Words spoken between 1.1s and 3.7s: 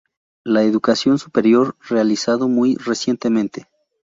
Superior realizado muy recientemente.